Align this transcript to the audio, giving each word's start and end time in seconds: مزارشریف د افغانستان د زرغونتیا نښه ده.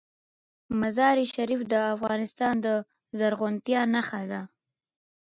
مزارشریف 0.79 1.61
د 1.71 1.73
افغانستان 1.95 2.53
د 2.65 2.67
زرغونتیا 3.19 3.81
نښه 3.93 4.21
ده. 4.31 4.41